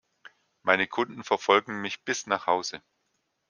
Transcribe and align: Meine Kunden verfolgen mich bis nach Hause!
Meine 0.63 0.87
Kunden 0.87 1.23
verfolgen 1.23 1.79
mich 1.79 2.01
bis 2.03 2.25
nach 2.25 2.47
Hause! 2.47 2.81